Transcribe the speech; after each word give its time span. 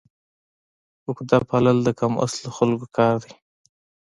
عقده 1.07 1.37
پالل 1.49 1.77
د 1.83 1.89
کم 1.99 2.13
اصلو 2.25 2.49
خلکو 2.57 2.85
کار 2.97 3.15
دی. 3.23 3.33